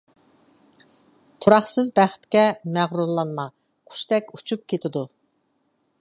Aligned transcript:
تۇراقسىز 1.45 1.91
بەختكە 1.99 2.43
مەغرۇرلانما 2.79 3.47
قۇشتەك 3.93 4.35
ئۇچۇپ 4.39 4.69
كېتىدۇ. 4.75 5.09